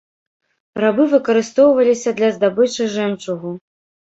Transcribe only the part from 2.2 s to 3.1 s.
для здабычы